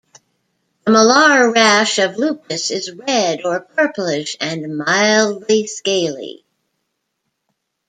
The 0.83 0.91
malar 0.93 1.51
rash 1.51 1.99
of 1.99 2.17
lupus 2.17 2.71
is 2.71 2.91
red 2.91 3.41
or 3.45 3.59
purplish 3.59 4.35
and 4.41 4.75
mildly 4.75 5.67
scaly. 5.67 6.43